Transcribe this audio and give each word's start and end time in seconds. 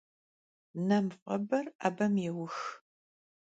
Nem 0.87 1.07
f'eber 1.19 1.63
'ebem 1.87 2.15
yêux. 2.25 2.57